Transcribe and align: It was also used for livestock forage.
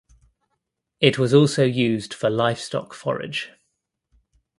It 0.99 1.19
was 1.19 1.31
also 1.31 1.63
used 1.63 2.11
for 2.11 2.31
livestock 2.31 2.95
forage. 2.95 3.51